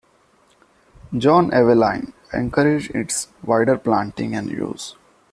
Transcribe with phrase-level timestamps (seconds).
[1.15, 4.95] John Evelyn encouraged its wider planting and use.